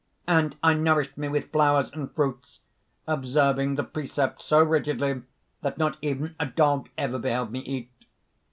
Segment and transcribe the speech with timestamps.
[0.27, 2.61] _)"And I nourished me with flowers and fruits,
[3.05, 5.21] observing the precepts so rigidly
[5.61, 7.91] that not even a dog ever beheld me eat.